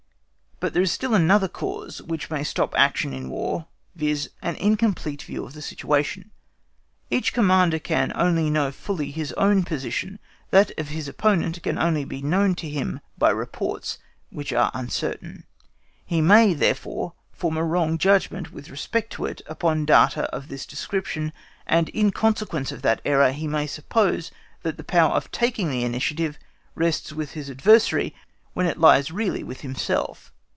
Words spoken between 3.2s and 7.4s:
War, viz., an incomplete view of the situation. Each